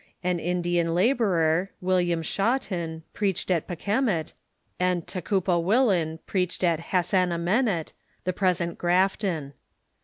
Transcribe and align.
An 0.23 0.39
Indian 0.39 0.95
la 0.95 1.13
borer, 1.13 1.67
William 1.79 2.23
ShaAvton, 2.23 3.03
preached 3.13 3.51
at 3.51 3.67
Pakemit, 3.67 4.33
and 4.79 5.05
Tackuppa 5.05 5.61
Avillin 5.63 6.17
preached 6.25 6.63
at 6.63 6.79
Hassanamenit, 6.89 7.93
the 8.23 8.33
present 8.33 8.79
Grafton. 8.79 9.53